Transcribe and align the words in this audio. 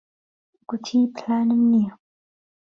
گوتی 0.67 0.99
پلانم 1.15 1.61
نییە. 1.71 1.91